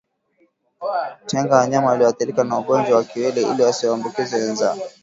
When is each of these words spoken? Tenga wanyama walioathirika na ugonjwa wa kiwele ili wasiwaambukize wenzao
Tenga 1.27 1.55
wanyama 1.55 1.87
walioathirika 1.89 2.43
na 2.43 2.57
ugonjwa 2.59 2.97
wa 2.97 3.03
kiwele 3.03 3.41
ili 3.41 3.63
wasiwaambukize 3.63 4.35
wenzao 4.37 4.77